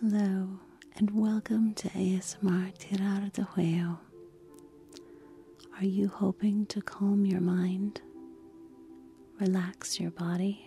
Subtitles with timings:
[0.00, 0.48] Hello,
[0.96, 3.98] and welcome to ASMR Tirar de Juego.
[5.76, 8.00] Are you hoping to calm your mind,
[9.38, 10.66] relax your body,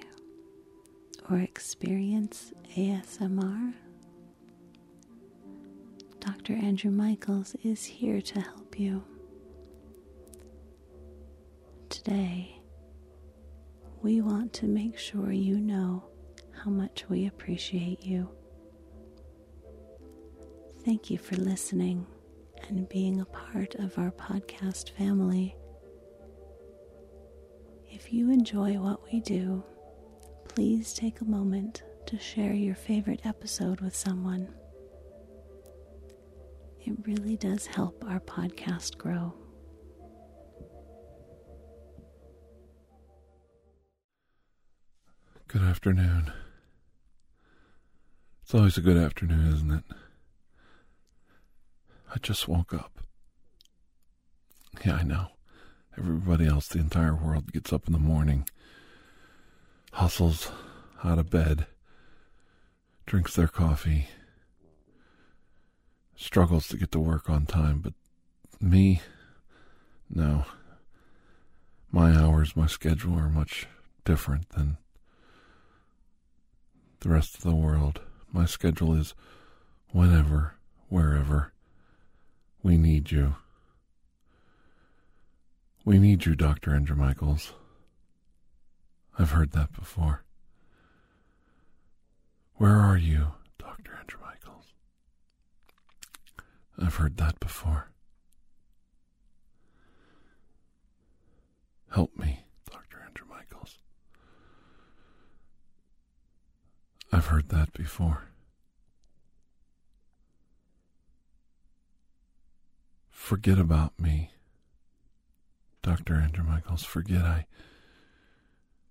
[1.32, 3.74] or experience ASMR?
[6.20, 6.54] Dr.
[6.54, 9.04] Andrew Michaels is here to help you.
[11.90, 12.60] Today,
[14.04, 16.04] we want to make sure you know
[16.52, 18.30] how much we appreciate you.
[20.86, 22.06] Thank you for listening
[22.68, 25.56] and being a part of our podcast family.
[27.90, 29.64] If you enjoy what we do,
[30.50, 34.54] please take a moment to share your favorite episode with someone.
[36.82, 39.34] It really does help our podcast grow.
[45.48, 46.34] Good afternoon.
[48.42, 49.84] It's always a good afternoon, isn't it?
[52.14, 53.00] I just woke up.
[54.86, 55.28] Yeah, I know.
[55.98, 58.48] Everybody else, the entire world, gets up in the morning,
[59.94, 60.52] hustles
[61.04, 61.66] out of bed,
[63.08, 64.08] drinks their coffee,
[66.16, 67.80] struggles to get to work on time.
[67.80, 67.94] But
[68.62, 69.02] me,
[70.10, 70.46] no.
[71.92, 73.68] My hours, my schedule are much
[74.06, 74.78] different than
[77.00, 78.02] the rest of the world.
[78.32, 79.16] My schedule is
[79.92, 80.54] whenever,
[80.90, 81.53] wherever.
[82.64, 83.36] We need you.
[85.84, 86.74] We need you, Dr.
[86.74, 87.52] Andrew Michaels.
[89.20, 90.24] I've heard that before.
[92.56, 93.98] Where are you, Dr.
[94.00, 94.66] Andrew Michaels?
[96.80, 97.90] I've heard that before.
[101.92, 103.04] Help me, Dr.
[103.06, 103.78] Andrew Michaels.
[107.12, 108.30] I've heard that before.
[113.34, 114.30] Forget about me,
[115.82, 116.14] Dr.
[116.18, 116.84] Andrew Michaels.
[116.84, 117.48] Forget I.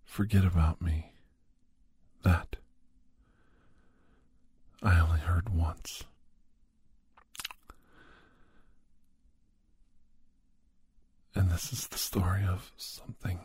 [0.03, 1.13] Forget about me.
[2.25, 2.57] That.
[4.83, 6.03] I only heard once.
[11.37, 13.39] And this is the story of something.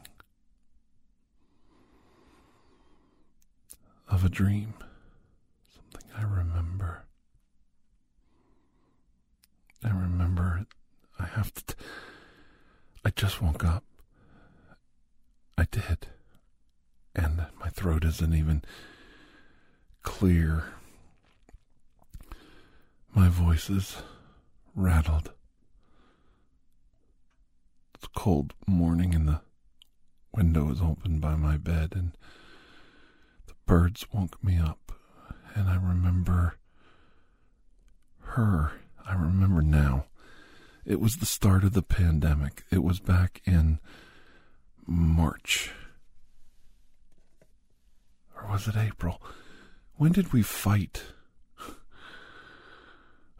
[4.09, 4.73] Of a dream.
[5.75, 7.05] Something I remember.
[9.83, 10.76] I remember I
[11.35, 11.65] have to.
[11.65, 11.75] T-
[13.05, 13.83] I just woke up.
[15.57, 16.07] I did.
[17.15, 18.63] And my throat isn't even
[20.03, 20.65] clear.
[23.13, 23.97] My voice is
[24.75, 25.31] rattled.
[27.95, 29.41] It's a cold morning and the
[30.33, 32.11] window is open by my bed and
[33.47, 34.91] the birds woke me up
[35.55, 36.55] and I remember
[38.19, 38.73] her.
[39.05, 40.05] I remember now.
[40.87, 42.63] It was the start of the pandemic.
[42.71, 43.79] It was back in
[44.85, 45.71] March.
[48.33, 49.21] Or was it April?
[49.97, 51.03] When did we fight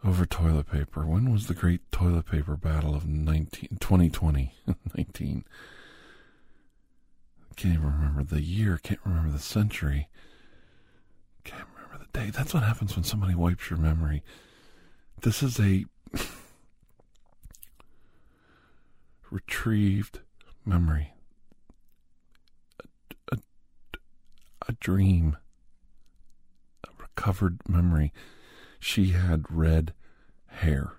[0.04, 1.06] over toilet paper?
[1.06, 4.54] When was the great toilet paper battle of 19, 2020?
[4.98, 5.46] 19.
[7.56, 10.10] Can't even remember the year, can't remember the century.
[11.46, 12.30] Can't remember the day.
[12.30, 14.22] That's what happens when somebody wipes your memory.
[15.22, 15.86] This is a
[19.30, 20.20] retrieved
[20.66, 21.14] memory,
[23.32, 23.38] a, a,
[24.68, 25.38] a dream,
[26.86, 28.14] a recovered memory.
[28.80, 29.94] She had red
[30.48, 30.94] hair.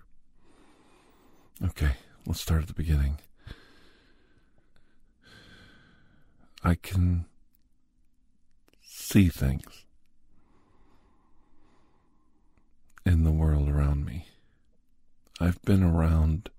[1.65, 1.93] Okay,
[2.27, 3.19] let's start at the beginning.
[6.63, 7.27] I can
[8.83, 9.85] see things
[13.07, 14.27] in the world around me.
[15.41, 16.51] I've been around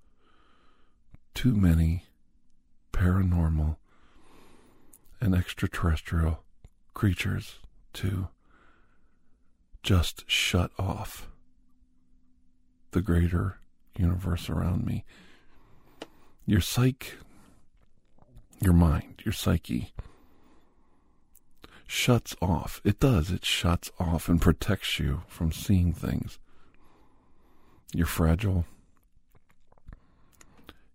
[1.34, 2.06] too many
[2.92, 3.78] paranormal
[5.22, 6.44] and extraterrestrial
[6.94, 7.60] creatures
[7.94, 8.30] to
[9.84, 11.28] just shut off
[12.92, 13.60] the greater
[13.98, 15.06] universe around me.
[16.46, 17.14] Your psyche,
[18.60, 19.94] your mind, your psyche
[21.88, 22.82] shuts off.
[22.84, 23.32] It does.
[23.32, 26.38] It shuts off and protects you from seeing things.
[27.94, 28.66] You're fragile.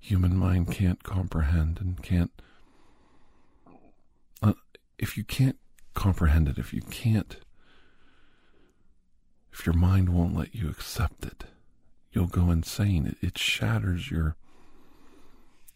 [0.04, 2.30] Human mind can't comprehend and can't.
[4.42, 4.52] Uh,
[4.98, 5.56] if you can't
[5.94, 7.38] comprehend it, if you can't.
[9.50, 11.44] If your mind won't let you accept it,
[12.12, 13.06] you'll go insane.
[13.06, 14.36] It, it shatters your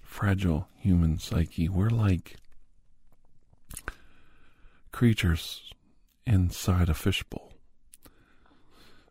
[0.02, 1.70] fragile human psyche.
[1.70, 2.36] We're like
[4.92, 5.72] creatures
[6.26, 7.54] inside a fishbowl.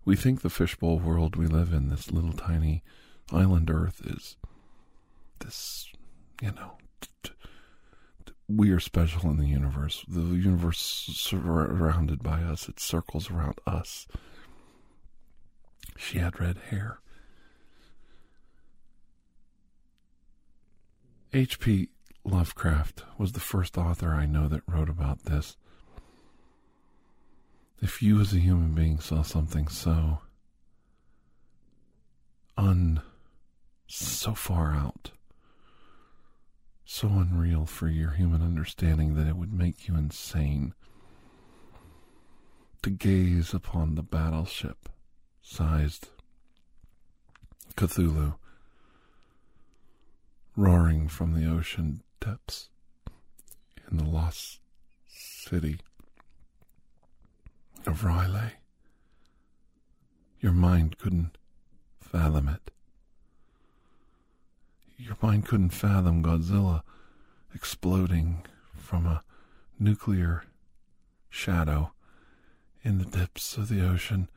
[0.06, 2.84] We think the fishbowl world we live in, this little tiny
[3.32, 4.38] island Earth, is
[5.40, 5.88] this,
[6.42, 7.32] you know, t-
[8.26, 10.06] t- we are special in the universe.
[10.08, 10.80] The universe
[11.14, 14.08] surrounded by us, it circles around us.
[15.98, 17.00] She had red hair.
[21.34, 21.90] H.P.
[22.24, 25.56] Lovecraft was the first author I know that wrote about this.
[27.82, 30.20] If you as a human being saw something so
[32.58, 33.02] un
[33.88, 35.12] so far out,
[36.90, 40.74] so unreal for your human understanding that it would make you insane
[42.82, 44.88] to gaze upon the battleship
[45.42, 46.08] sized
[47.76, 48.36] Cthulhu
[50.56, 52.70] roaring from the ocean depths
[53.92, 54.62] in the lost
[55.10, 55.82] city
[57.86, 58.52] of R'lyeh.
[60.40, 61.38] Your mind couldn't
[62.00, 62.72] fathom it.
[64.98, 66.82] Your mind couldn't fathom Godzilla
[67.54, 68.44] exploding
[68.76, 69.24] from a
[69.80, 70.44] nuclear
[71.30, 71.92] shadow
[72.84, 74.28] in the depths of the ocean,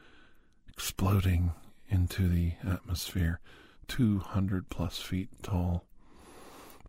[0.68, 1.52] exploding
[1.88, 3.40] into the atmosphere,
[3.88, 5.86] 200 plus feet tall,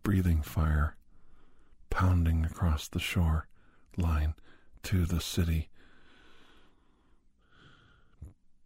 [0.02, 0.96] breathing fire,
[1.88, 3.46] pounding across the shore
[3.96, 4.34] line
[4.82, 5.70] to the city.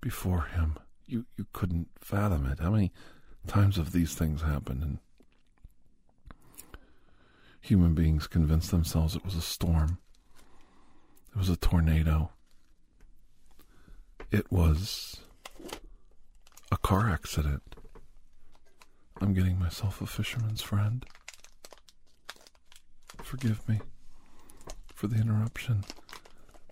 [0.00, 2.58] Before him, you, you couldn't fathom it.
[2.58, 2.92] How many
[3.46, 4.98] times of these things happened and
[7.60, 9.98] human beings convinced themselves it was a storm?
[11.30, 12.30] It was a tornado.
[14.30, 15.20] It was
[16.70, 17.62] a car accident.
[19.20, 21.04] I'm getting myself a fisherman's friend.
[23.22, 23.80] Forgive me
[24.94, 25.84] for the interruption,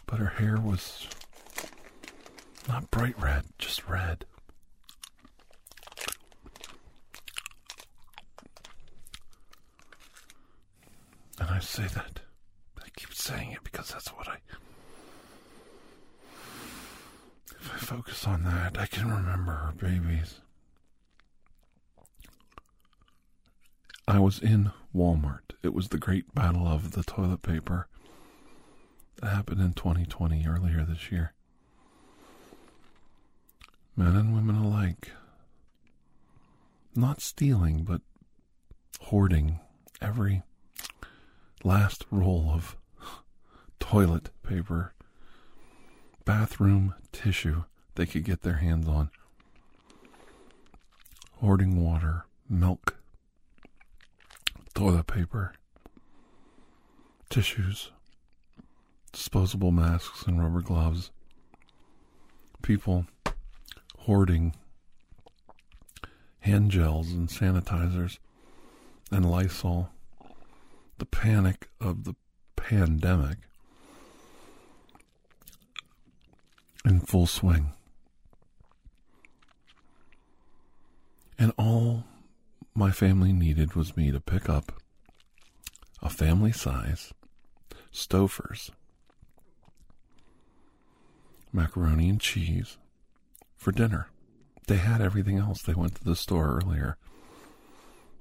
[0.07, 1.07] but her hair was
[2.69, 4.25] not bright red, just red.
[11.65, 12.21] Say that.
[12.77, 14.37] But I keep saying it because that's what I.
[17.51, 20.41] If I focus on that, I can remember her babies.
[24.07, 25.55] I was in Walmart.
[25.65, 27.89] It was the great battle of the toilet paper
[29.17, 31.33] that happened in 2020, earlier this year.
[33.97, 35.11] Men and women alike.
[36.95, 38.03] Not stealing, but
[39.01, 39.59] hoarding
[40.01, 40.43] every
[41.65, 42.77] last roll of
[43.81, 44.93] toilet paper,
[46.25, 47.65] bathroom tissue
[47.97, 49.11] they could get their hands on,
[51.41, 52.97] hoarding water, milk,
[54.75, 55.53] toilet paper,
[57.31, 57.91] tissues,
[59.13, 61.11] disposable masks and rubber gloves,
[62.63, 63.07] people
[64.01, 64.55] hoarding
[66.41, 68.19] hand gels and sanitizers
[69.11, 69.91] and Lysol.
[70.99, 72.15] The panic of the
[72.57, 73.39] pandemic
[76.85, 77.73] in full swing.
[81.39, 82.05] And all
[82.75, 84.73] my family needed was me to pick up
[86.03, 87.13] a family size
[87.93, 88.71] Stouffer's
[91.53, 92.77] macaroni and cheese
[93.57, 94.09] for dinner.
[94.67, 95.63] They had everything else.
[95.63, 96.97] They went to the store earlier.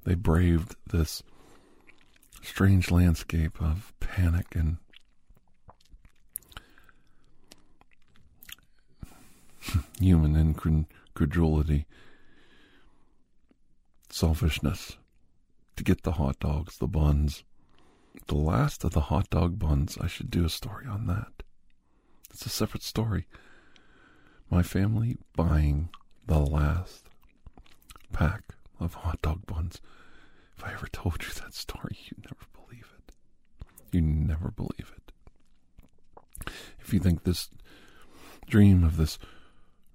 [0.04, 1.24] They braved this
[2.44, 4.78] strange landscape of panic and
[10.00, 11.86] human incredulity,
[14.10, 14.98] selfishness
[15.76, 17.44] to get the hot dogs, the buns.
[18.28, 21.44] The last of the hot dog buns, I should do a story on that.
[22.30, 23.26] It's a separate story.
[24.50, 25.90] My family buying
[26.28, 27.10] the last
[28.12, 29.82] pack of hot dog buns.
[30.58, 33.14] If I ever told you that story, you'd never believe it.
[33.92, 36.52] You never believe it.
[36.80, 37.50] If you think this
[38.48, 39.18] dream of this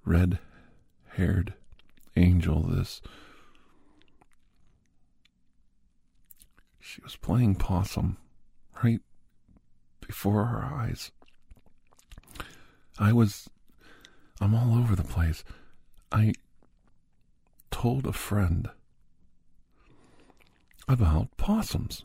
[0.05, 0.39] red
[1.11, 1.55] haired
[2.17, 3.01] angel, this.
[6.81, 8.17] She was playing possum
[8.83, 9.01] right
[10.01, 11.11] before our eyes.
[12.99, 13.49] I was.
[14.41, 15.45] I'm all over the place.
[16.11, 16.33] I
[17.71, 18.71] told a friend
[20.89, 22.05] about possums.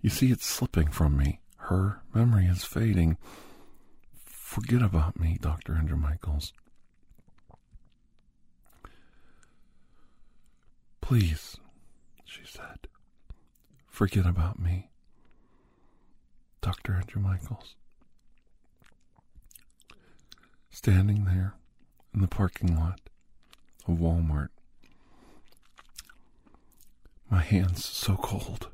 [0.00, 1.40] You see, it's slipping from me.
[1.56, 3.16] Her memory is fading.
[4.24, 5.74] Forget about me, Dr.
[5.74, 6.52] Andrew Michaels.
[11.00, 11.56] Please,
[12.24, 12.88] she said,
[13.88, 14.90] forget about me,
[16.62, 16.94] Dr.
[16.94, 17.74] Andrew Michaels.
[20.74, 21.54] standing there
[22.12, 23.00] in the parking lot
[23.86, 24.48] of Walmart.
[27.30, 28.68] My hands so cold.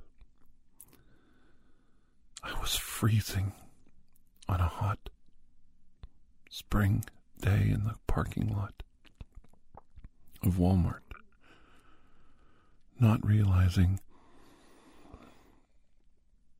[2.42, 3.52] I was freezing
[4.48, 5.10] on a hot
[6.50, 7.04] spring
[7.40, 8.82] day in the parking lot
[10.42, 11.00] of Walmart,
[12.98, 14.00] not realizing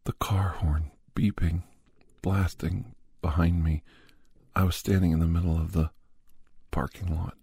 [0.04, 1.62] the car horn beeping,
[2.23, 3.82] blasting behind me.
[4.54, 5.90] I was standing in the middle of the
[6.70, 7.37] parking lot.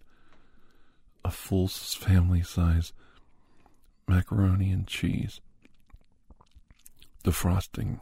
[1.24, 2.92] A full family size
[4.08, 5.40] macaroni and cheese.
[7.24, 8.00] The frosting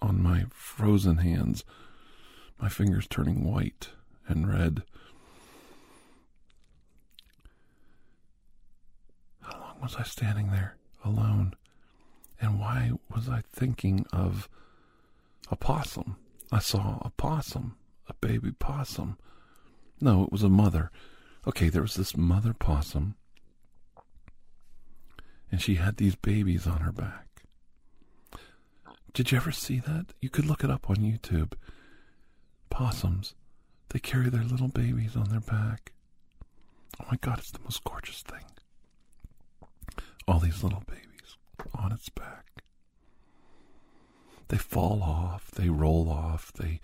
[0.00, 1.64] on my frozen hands,
[2.60, 3.90] my fingers turning white
[4.28, 4.82] and red.
[9.40, 11.54] How long was I standing there alone?
[12.40, 14.48] And why was I thinking of
[15.50, 16.16] a possum?
[16.52, 19.18] I saw a possum, a baby possum.
[20.00, 20.90] No, it was a mother.
[21.46, 23.16] Okay, there was this mother possum,
[25.50, 27.26] and she had these babies on her back.
[29.14, 30.12] Did you ever see that?
[30.20, 31.54] You could look it up on YouTube.
[32.70, 33.34] Possums,
[33.88, 35.92] they carry their little babies on their back.
[37.00, 38.44] Oh my God, it's the most gorgeous thing.
[40.26, 41.36] All these little babies
[41.74, 42.44] on its back.
[44.48, 46.80] They fall off, they roll off, they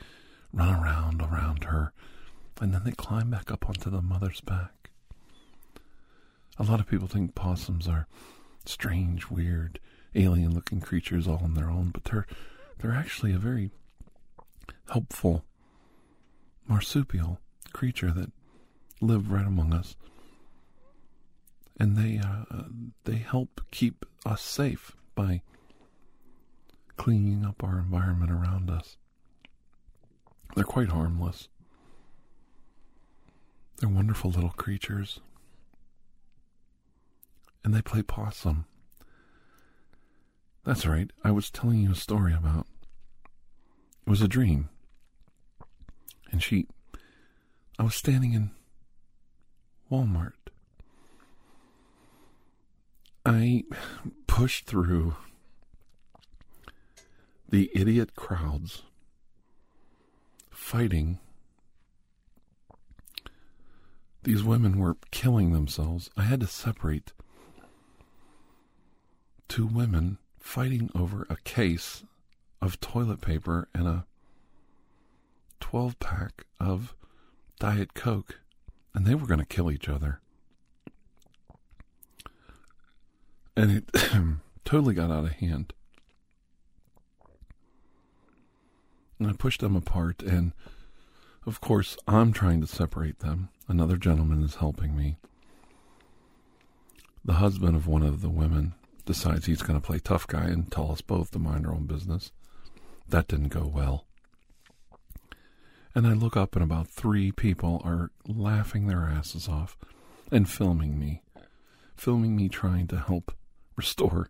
[0.53, 1.93] run around around her,
[2.61, 4.91] and then they climb back up onto the mother's back.
[6.59, 8.07] A lot of people think possums are
[8.67, 9.79] strange, weird,
[10.15, 12.27] alien looking creatures all on their own, but they're
[12.79, 13.71] they're actually a very
[14.91, 15.45] helpful
[16.67, 17.41] marsupial
[17.73, 18.31] creature that
[19.01, 19.97] live right among us.
[21.79, 22.65] And they uh,
[23.05, 25.43] they help keep us safe by
[26.97, 28.97] cleaning up our environment around us.
[30.55, 31.49] They're quite harmless.
[33.79, 35.21] They're wonderful little creatures.
[37.65, 38.67] And they play possum.
[40.65, 41.11] That's right.
[41.23, 42.67] I was telling you a story about.
[44.07, 44.69] It was a dream.
[46.31, 46.67] And she.
[47.79, 48.51] I was standing in
[49.91, 50.33] Walmart.
[53.27, 53.65] I
[54.27, 55.17] pushed through
[57.49, 58.83] the idiot crowds
[60.51, 61.19] fighting.
[64.23, 66.11] These women were killing themselves.
[66.17, 67.13] I had to separate
[69.55, 72.03] two women fighting over a case
[72.61, 74.05] of toilet paper and a
[75.61, 76.97] 12 pack of
[77.61, 78.41] Diet Coke,
[78.93, 80.19] and they were going to kill each other.
[83.57, 83.93] And it
[84.65, 85.73] totally got out of hand.
[89.21, 90.51] And I pushed them apart, and
[91.47, 93.51] of course, I'm trying to separate them.
[93.69, 95.17] Another gentleman is helping me.
[97.25, 100.71] The husband of one of the women decides he's going to play tough guy and
[100.71, 102.33] tell us both to mind our own business.
[103.09, 104.07] That didn't go well.
[105.95, 109.77] And I look up, and about three people are laughing their asses off
[110.33, 111.23] and filming me,
[111.95, 113.33] filming me trying to help
[113.77, 114.29] restore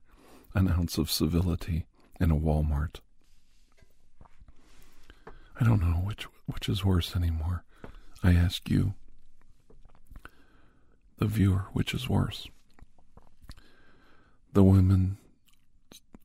[0.54, 1.86] an ounce of civility
[2.20, 3.00] in a Walmart.
[5.60, 7.64] I don't know which which is worse anymore.
[8.22, 8.94] I ask you,
[11.18, 12.48] the viewer, which is worse?
[14.54, 15.18] The women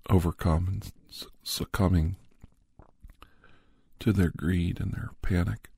[0.08, 0.92] overcome and
[1.42, 2.16] succumbing
[4.00, 5.72] to their greed and their panic.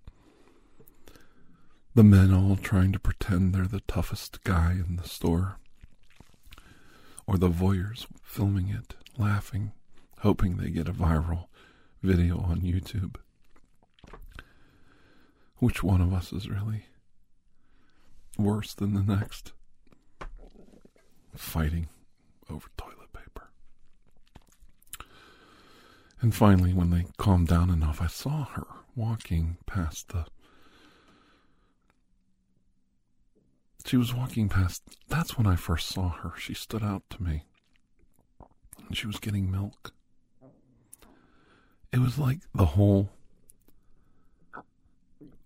[1.95, 5.59] The men all trying to pretend they're the toughest guy in the store.
[7.25, 9.71] Or the voyeurs filming it, laughing,
[10.19, 11.45] hoping they get a viral
[12.03, 13.15] video on YouTube.
[15.59, 16.87] Which one of us is really
[18.37, 19.53] worse than the next?
[21.33, 21.87] Fighting
[22.51, 23.49] over toilet paper.
[26.19, 30.25] And finally, when they calmed down enough, I saw her walking past the.
[33.85, 34.83] She was walking past.
[35.07, 36.33] That's when I first saw her.
[36.37, 37.45] She stood out to me.
[38.87, 39.93] And she was getting milk.
[41.91, 43.09] It was like the whole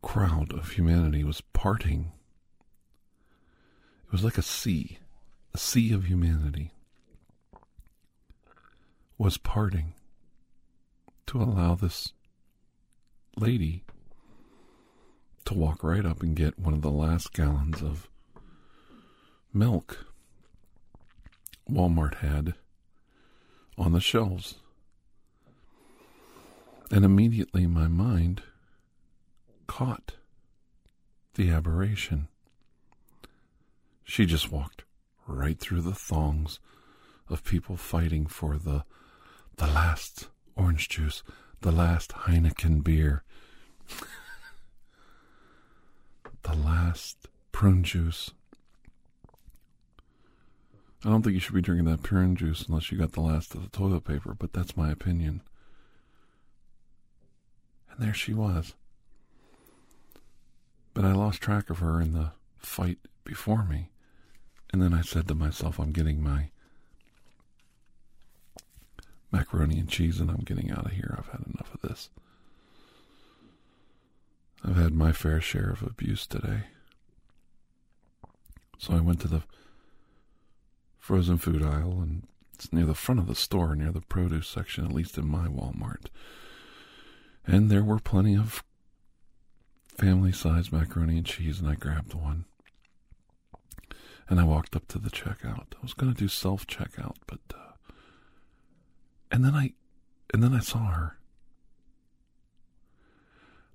[0.02, 2.12] crowd of humanity was parting.
[4.06, 5.00] It was like a sea,
[5.54, 6.75] a sea of humanity
[9.18, 9.94] was parting
[11.28, 12.14] to allow this
[13.38, 13.84] lady
[15.46, 18.10] to walk right up and get one of the last gallons of
[19.54, 20.06] milk
[21.70, 22.54] Walmart had
[23.78, 24.56] on the shelves.
[26.92, 28.44] And immediately my mind
[29.68, 30.14] caught
[31.34, 32.28] the aberration.
[34.04, 34.84] She just walked
[35.28, 36.60] right through the thongs
[37.28, 38.84] of people fighting for the
[39.58, 41.24] the last orange juice,
[41.62, 43.24] the last Heineken beer,
[46.44, 48.32] the last prune juice.
[51.04, 53.54] I don't think you should be drinking that prune juice unless you got the last
[53.54, 55.42] of the toilet paper, but that's my opinion.
[57.92, 58.74] And there she was.
[60.94, 63.92] But I lost track of her in the fight before me.
[64.74, 66.50] And then I said to myself, I'm getting my
[69.32, 71.16] macaroni and cheese and I'm getting out of here.
[71.18, 72.10] I've had enough of this.
[74.64, 76.64] I've had my fair share of abuse today.
[78.78, 79.44] So I went to the
[81.00, 84.86] frozen food aisle and it's near the front of the store, near the produce section,
[84.86, 86.06] at least in my Walmart.
[87.46, 88.64] And there were plenty of
[89.98, 92.46] family sized macaroni and cheese, and I grabbed one.
[94.28, 95.74] And I walked up to the checkout.
[95.78, 97.40] I was going to do self checkout, but.
[97.54, 97.65] Uh,
[99.36, 99.74] and then I.
[100.34, 101.18] And then I saw her.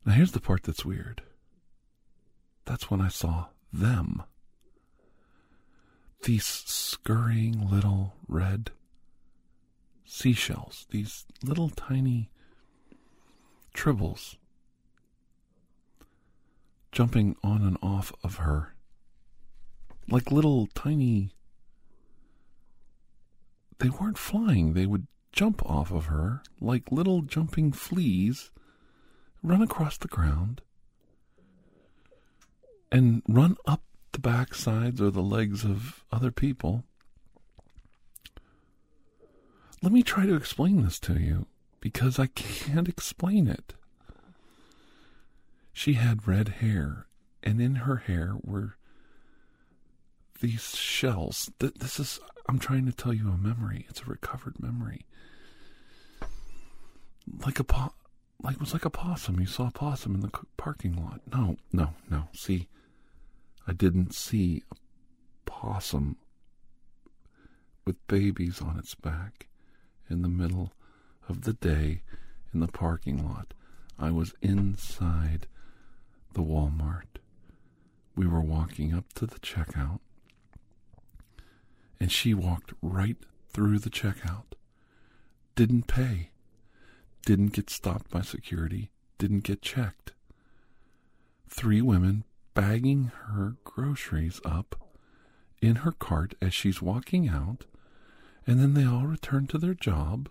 [0.06, 1.22] Now here's the part that's weird.
[2.64, 4.22] That's when I saw them.
[6.22, 8.70] These scurrying little red
[10.06, 12.30] seashells, these little tiny
[13.74, 14.36] tribbles
[16.90, 18.74] jumping on and off of her
[20.08, 21.32] like little tiny
[23.78, 28.50] they weren't flying they would jump off of her like little jumping fleas
[29.42, 30.60] run across the ground
[32.92, 33.82] and run up
[34.12, 36.84] the backsides or the legs of other people
[39.82, 41.46] let me try to explain this to you
[41.80, 43.74] because I can't explain it.
[45.72, 47.06] She had red hair,
[47.42, 48.76] and in her hair were
[50.40, 51.50] these shells.
[51.58, 53.86] This is, I'm trying to tell you a memory.
[53.88, 55.06] It's a recovered memory.
[57.46, 57.94] Like a po-
[58.42, 59.38] like it was like a possum.
[59.38, 61.20] You saw a possum in the parking lot.
[61.32, 62.24] No, no, no.
[62.32, 62.66] See,
[63.68, 64.74] I didn't see a
[65.48, 66.16] possum
[67.84, 69.46] with babies on its back
[70.08, 70.72] in the middle
[71.28, 72.02] of the day
[72.52, 73.54] in the parking lot.
[73.96, 75.46] I was inside
[76.32, 77.20] the Walmart.
[78.16, 80.00] We were walking up to the checkout,
[82.00, 83.16] and she walked right
[83.52, 84.54] through the checkout.
[85.54, 86.30] Didn't pay.
[87.26, 88.90] Didn't get stopped by security.
[89.18, 90.12] Didn't get checked.
[91.48, 94.88] Three women bagging her groceries up
[95.60, 97.64] in her cart as she's walking out,
[98.46, 100.30] and then they all return to their job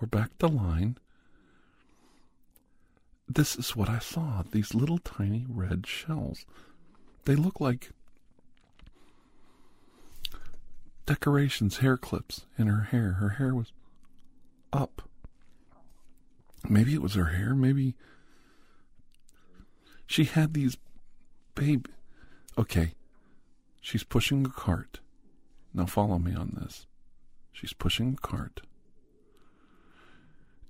[0.00, 0.98] or back to line.
[3.28, 6.44] This is what I saw these little tiny red shells.
[7.24, 7.90] They look like
[11.06, 13.14] decorations, hair clips in her hair.
[13.14, 13.72] Her hair was
[14.72, 15.02] up.
[16.68, 17.54] Maybe it was her hair.
[17.54, 17.94] Maybe
[20.06, 20.76] she had these
[21.54, 21.86] babe.
[22.56, 22.94] Okay,
[23.80, 25.00] she's pushing a cart.
[25.72, 26.86] Now follow me on this.
[27.52, 28.62] She's pushing a cart.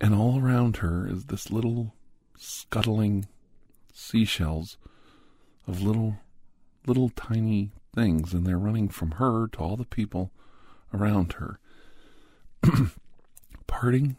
[0.01, 1.95] And all around her is this little
[2.37, 3.27] scuttling
[3.93, 4.77] seashells
[5.67, 6.17] of little,
[6.87, 10.31] little tiny things, and they're running from her to all the people
[10.93, 11.59] around her,
[13.67, 14.17] parting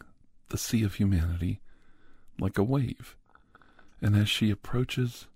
[0.48, 1.60] the sea of humanity
[2.38, 3.16] like a wave.
[4.00, 5.26] And as she approaches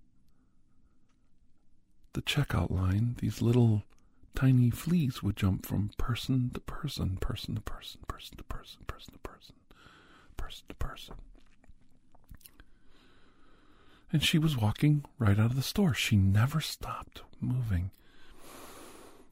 [2.13, 3.85] the checkout line, these little
[4.35, 9.13] tiny fleas would jump from person to person, person to person, person to person, person
[9.13, 9.55] to person
[10.51, 11.15] person to person.
[14.13, 15.95] And she was walking right out of the store.
[15.95, 17.91] She never stopped moving.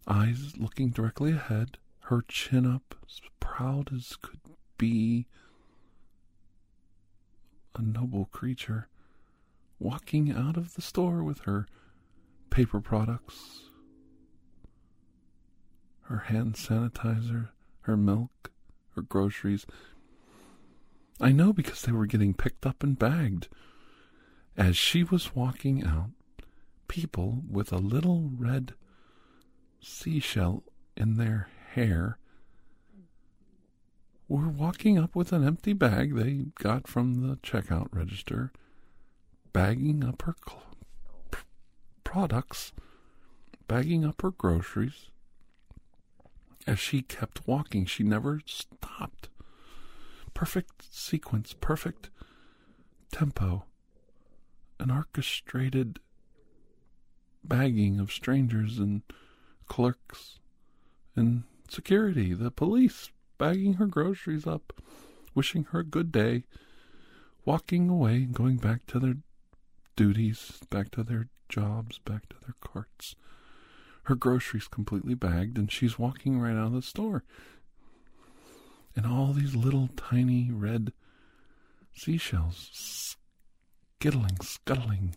[0.06, 4.40] Eyes looking directly ahead, her chin up, as proud as could
[4.78, 5.26] be.
[7.74, 8.88] A noble creature
[9.78, 11.66] walking out of the store with her
[12.50, 13.64] paper products,
[16.02, 17.50] her hand sanitizer,
[17.82, 18.50] her milk,
[18.96, 19.66] her groceries,
[21.20, 23.48] I know because they were getting picked up and bagged.
[24.58, 26.10] As she was walking out,
[26.88, 28.74] people with a little red
[29.80, 30.64] seashell
[30.96, 32.18] in their hair
[34.26, 38.52] were walking up with an empty bag they got from the checkout register,
[39.52, 40.64] bagging up her cl-
[42.02, 42.72] products,
[43.68, 45.10] bagging up her groceries.
[46.66, 49.28] As she kept walking, she never stopped
[50.34, 52.10] perfect sequence, perfect
[53.12, 53.64] tempo,
[54.88, 56.00] an orchestrated
[57.44, 59.02] bagging of strangers and
[59.66, 60.38] clerks
[61.14, 64.72] and security, the police bagging her groceries up,
[65.34, 66.44] wishing her a good day,
[67.44, 69.16] walking away, going back to their
[69.94, 73.14] duties, back to their jobs, back to their carts.
[74.04, 77.24] Her groceries completely bagged, and she's walking right out of the store.
[78.96, 80.92] And all these little tiny red
[81.94, 83.17] seashells
[83.98, 85.16] skittling, scuttling,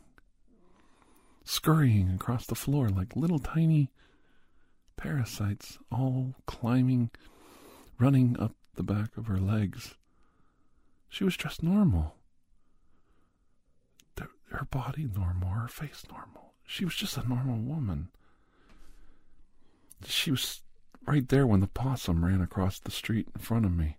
[1.44, 3.91] scurrying across the floor like little tiny
[4.98, 7.12] parasites, all climbing,
[8.00, 9.96] running up the back of her legs.
[11.10, 12.15] She was dressed normal.
[14.50, 16.54] Her body normal, her face normal.
[16.65, 18.10] She was just a normal woman.
[20.06, 20.62] She was
[21.06, 23.98] right there when the possum ran across the street in front of me.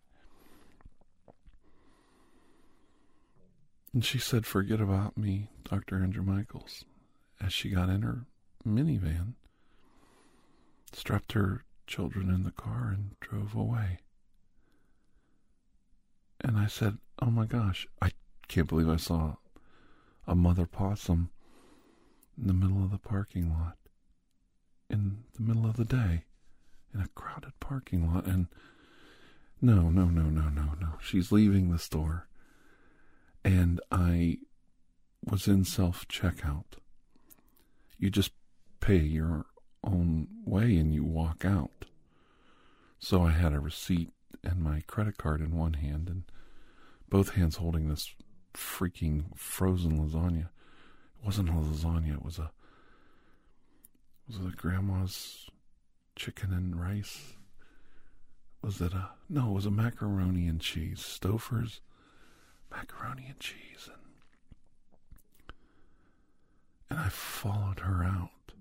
[3.92, 5.96] And she said, Forget about me, Dr.
[5.96, 6.84] Andrew Michaels,
[7.40, 8.26] as she got in her
[8.66, 9.34] minivan,
[10.92, 13.98] strapped her children in the car, and drove away.
[16.40, 18.12] And I said, Oh my gosh, I
[18.48, 19.36] can't believe I saw
[20.26, 21.30] a mother possum
[22.40, 23.76] in the middle of the parking lot,
[24.88, 26.24] in the middle of the day,
[26.94, 28.26] in a crowded parking lot.
[28.26, 28.46] And
[29.60, 30.94] no, no, no, no, no, no.
[31.00, 32.26] She's leaving the store
[33.44, 34.38] and I
[35.24, 36.76] was in self checkout.
[37.98, 38.32] You just
[38.80, 39.46] pay your
[39.84, 41.86] own way and you walk out.
[42.98, 44.10] So I had a receipt
[44.44, 46.24] and my credit card in one hand and
[47.08, 48.14] both hands holding this
[48.54, 50.46] freaking frozen lasagna.
[50.46, 52.50] It wasn't a lasagna, it was a
[54.26, 55.48] was it a grandma's
[56.16, 57.34] chicken and rice?
[58.62, 61.00] Was it a no, it was a macaroni and cheese.
[61.00, 61.80] Stouffer's
[62.72, 64.02] macaroni and cheese and
[66.90, 68.52] and I followed her out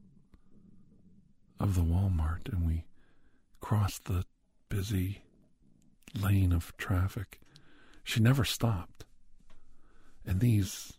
[1.59, 2.85] of the Walmart and we
[3.59, 4.23] crossed the
[4.69, 5.21] busy
[6.17, 7.41] lane of traffic.
[8.05, 9.03] She never stopped.
[10.25, 10.93] And these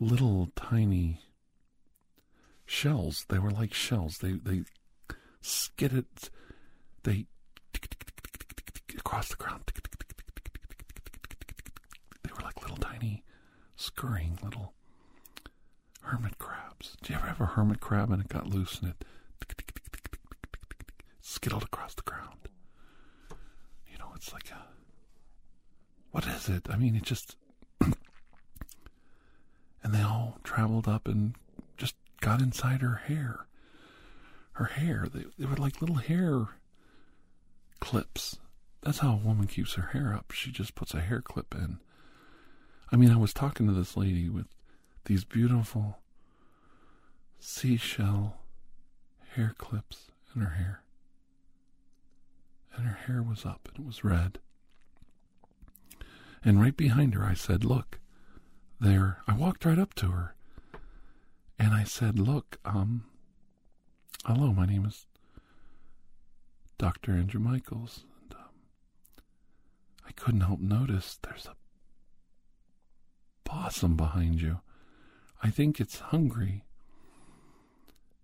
[0.00, 1.20] little tiny
[2.64, 4.18] shells, they were like shells.
[4.18, 4.64] They they
[5.42, 6.06] skidded
[7.02, 7.26] they
[8.96, 9.64] across the ground
[13.76, 14.72] scurrying little
[16.02, 16.96] hermit crabs.
[17.02, 19.04] Do you ever have a hermit crab and it got loose and it
[21.20, 22.48] skittled across the ground?
[23.90, 24.64] You know, it's like a.
[26.10, 26.68] What is it?
[26.70, 27.36] I mean, it just.
[27.80, 27.94] and
[29.90, 31.34] they all traveled up and
[31.76, 33.46] just got inside her hair.
[34.52, 36.46] Her hair, they, they were like little hair
[37.80, 38.38] clips.
[38.82, 40.30] That's how a woman keeps her hair up.
[40.30, 41.80] She just puts a hair clip in
[42.92, 44.46] I mean, I was talking to this lady with
[45.06, 45.98] these beautiful
[47.38, 48.38] seashell
[49.34, 50.82] hair clips in her hair.
[52.76, 54.38] And her hair was up and it was red.
[56.44, 58.00] And right behind her, I said, Look,
[58.80, 59.18] there.
[59.26, 60.34] I walked right up to her.
[61.58, 63.04] And I said, Look, um,
[64.24, 65.06] hello, my name is
[66.78, 67.12] Dr.
[67.12, 68.04] Andrew Michaels.
[68.22, 68.50] And, um,
[70.06, 71.54] I couldn't help notice there's a
[73.54, 74.58] possum behind you.
[75.40, 76.64] I think it's hungry.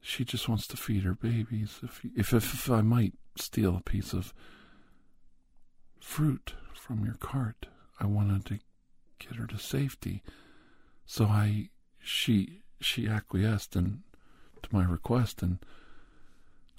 [0.00, 1.78] She just wants to feed her babies.
[1.84, 4.34] If, if, if I might steal a piece of
[6.00, 7.66] fruit from your cart,
[8.00, 8.58] I wanted to
[9.20, 10.24] get her to safety.
[11.06, 11.68] So I,
[12.00, 14.00] she, she acquiesced and
[14.62, 15.58] to my request, and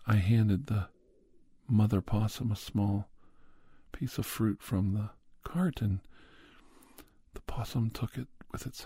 [0.06, 0.88] I handed the
[1.70, 3.08] mother possum a small
[3.94, 5.12] piece of fruit from the
[5.50, 6.02] cart, and
[7.34, 8.86] the possum took it with its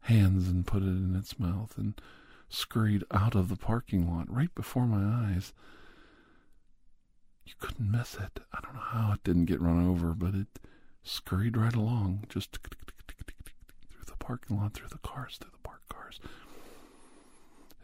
[0.00, 2.00] hands and put it in its mouth and
[2.48, 5.52] scurried out of the parking lot right before my eyes.
[7.44, 8.40] You couldn't miss it.
[8.52, 10.48] I don't know how it didn't get run over, but it
[11.02, 12.70] scurried right along, just through
[14.06, 16.20] the parking lot, through the cars, through the parked cars.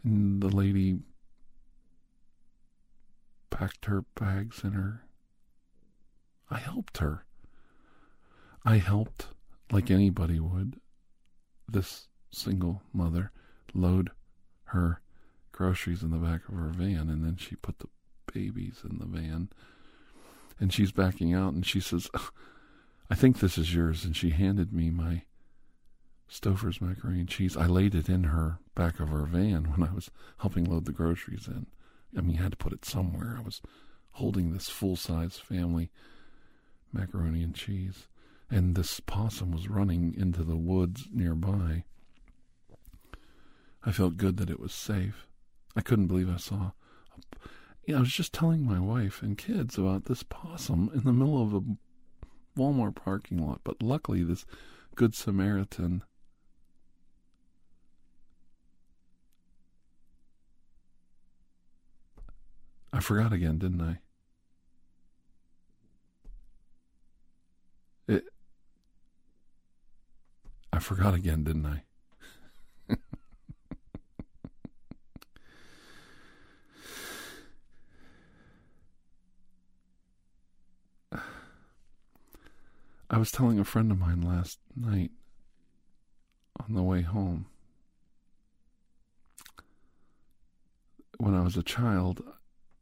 [0.03, 0.99] And the lady
[3.49, 5.03] packed her bags in her.
[6.49, 7.25] I helped her.
[8.65, 9.27] I helped,
[9.73, 10.79] like anybody would,
[11.67, 13.31] this single mother
[13.73, 14.11] load
[14.65, 15.01] her
[15.51, 17.87] groceries in the back of her van, and then she put the
[18.31, 19.49] babies in the van.
[20.59, 22.09] And she's backing out, and she says,
[23.09, 24.05] I think this is yours.
[24.05, 25.23] And she handed me my
[26.29, 27.57] Stouffer's macaroni and cheese.
[27.57, 30.91] I laid it in her back of her van when I was helping load the
[30.91, 31.67] groceries in.
[32.17, 33.35] I mean, I had to put it somewhere.
[33.37, 33.61] I was
[34.11, 35.89] holding this full size family
[36.91, 38.07] macaroni and cheese
[38.53, 41.83] and this possum was running into the woods nearby.
[43.83, 45.25] I felt good that it was safe.
[45.75, 46.71] I couldn't believe I saw.
[47.89, 51.53] I was just telling my wife and kids about this possum in the middle of
[51.53, 51.61] a
[52.57, 54.45] Walmart parking lot, but luckily, this
[54.95, 56.03] Good Samaritan
[62.93, 63.97] I forgot again, didn't I?
[68.07, 68.25] It.
[70.73, 71.83] I forgot again, didn't I?
[83.07, 85.11] I was telling a friend of mine last night
[86.59, 87.45] on the way home.
[91.19, 92.23] When I was a child,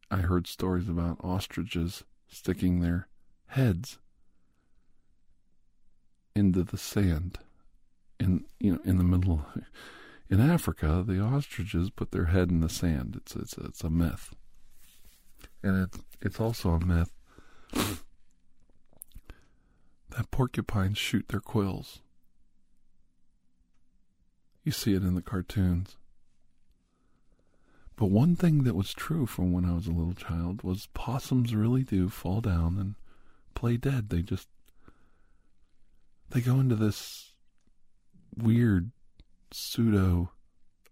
[0.09, 3.09] I heard stories about ostriches sticking their
[3.47, 3.97] heads
[6.33, 7.37] into the sand
[8.21, 9.45] in you know in the middle
[10.29, 14.33] in Africa the ostriches put their head in the sand it's it's it's a myth
[15.63, 17.11] and it's it's also a myth
[20.11, 21.99] that porcupines shoot their quills.
[24.63, 25.95] You see it in the cartoons.
[27.95, 31.55] But one thing that was true from when I was a little child was possums
[31.55, 32.95] really do fall down and
[33.53, 34.09] play dead.
[34.09, 34.47] They just
[36.29, 37.30] they go into this
[38.35, 38.91] weird
[39.51, 40.31] pseudo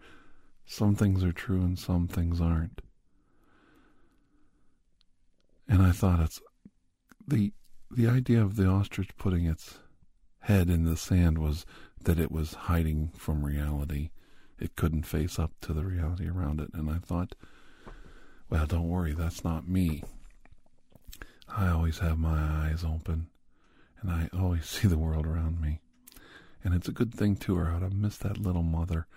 [0.65, 2.81] some things are true and some things aren't.
[5.67, 6.41] And I thought it's
[7.27, 7.53] the
[7.95, 9.79] the idea of the ostrich putting its
[10.41, 11.65] head in the sand was
[12.03, 14.09] that it was hiding from reality
[14.61, 16.69] it couldn't face up to the reality around it.
[16.73, 17.33] And I thought,
[18.49, 20.03] well, don't worry, that's not me.
[21.49, 23.27] I always have my eyes open
[23.99, 25.79] and I always see the world around me.
[26.63, 29.07] And it's a good thing, too, or I'd have missed that little mother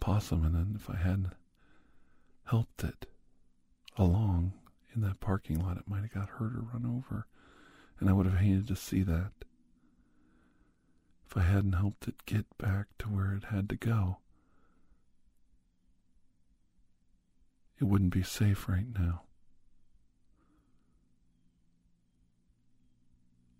[0.00, 0.44] possum.
[0.44, 1.34] And then if I hadn't
[2.46, 3.06] helped it
[3.96, 4.54] along
[4.92, 7.26] in that parking lot, it might have got hurt or run over.
[8.00, 9.32] And I would have hated to see that
[11.26, 14.18] if I hadn't helped it get back to where it had to go.
[17.80, 19.22] it wouldn't be safe right now.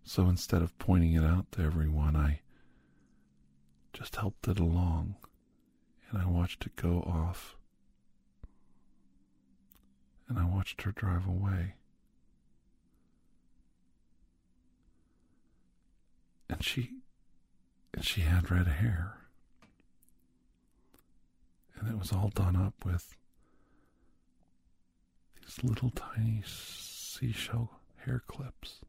[0.03, 2.41] So instead of pointing it out to everyone, I
[3.93, 5.17] just helped it along
[6.11, 7.57] and I watched it go off.
[10.29, 11.75] And I watched her drive away.
[16.49, 16.91] And she
[17.95, 19.19] and she had red hair.
[21.79, 23.17] And it was all done up with
[25.41, 28.81] these little tiny seashell hair clips.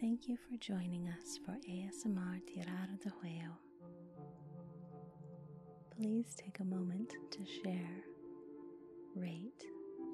[0.00, 3.63] Thank you for joining us for ASMR Tirar de Juego.
[6.04, 8.04] Please take a moment to share,
[9.16, 9.64] rate,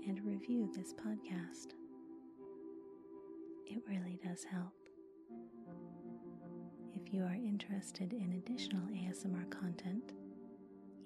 [0.06, 1.74] and review this podcast.
[3.66, 4.72] It really does help.
[6.94, 10.12] If you are interested in additional ASMR content,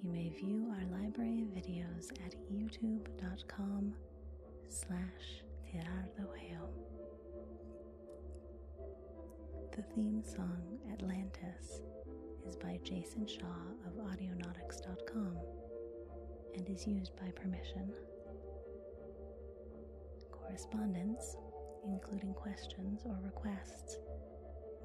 [0.02, 3.94] you may view our library of videos at youtube.com
[4.68, 5.44] slash.
[9.74, 11.80] The theme song Atlantis
[12.46, 13.46] is by Jason Shaw
[13.86, 15.36] of Audionautix.com
[16.56, 17.92] and is used by permission.
[20.30, 21.36] Correspondence,
[21.86, 23.98] including questions or requests,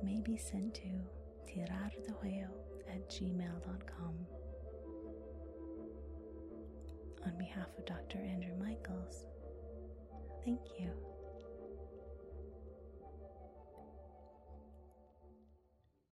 [0.03, 0.87] may be sent to
[1.47, 2.47] tirardejuego
[2.87, 4.15] at gmail.com.
[7.25, 8.19] On behalf of Dr.
[8.19, 9.25] Andrew Michaels,
[10.45, 10.89] thank you